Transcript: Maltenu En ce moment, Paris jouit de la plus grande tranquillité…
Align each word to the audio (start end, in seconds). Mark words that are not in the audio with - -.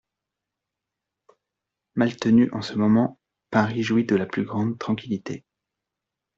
Maltenu 1.93 2.49
En 2.53 2.61
ce 2.63 2.73
moment, 2.73 3.19
Paris 3.51 3.83
jouit 3.83 4.03
de 4.03 4.15
la 4.15 4.25
plus 4.25 4.45
grande 4.45 4.79
tranquillité… 4.79 5.45